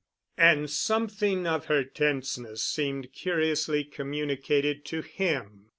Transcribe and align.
And 0.39 0.67
something 0.67 1.45
of 1.45 1.65
her 1.67 1.83
tenseness 1.83 2.63
seemed 2.63 3.13
curiously 3.13 3.83
communicated 3.83 4.83
to 4.85 5.01
him. 5.03 5.67